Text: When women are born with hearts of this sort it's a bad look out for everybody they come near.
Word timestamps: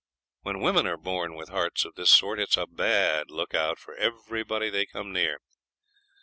When 0.41 0.61
women 0.61 0.87
are 0.87 0.97
born 0.97 1.35
with 1.35 1.49
hearts 1.49 1.85
of 1.85 1.93
this 1.93 2.09
sort 2.09 2.39
it's 2.39 2.57
a 2.57 2.65
bad 2.65 3.29
look 3.29 3.53
out 3.53 3.77
for 3.77 3.93
everybody 3.93 4.71
they 4.71 4.87
come 4.87 5.13
near. 5.13 5.37